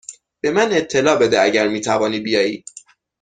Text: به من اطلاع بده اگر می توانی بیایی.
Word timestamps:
به 0.41 0.51
من 0.51 0.71
اطلاع 0.73 1.15
بده 1.15 1.41
اگر 1.41 1.67
می 1.67 1.81
توانی 1.81 2.19
بیایی. 2.19 2.63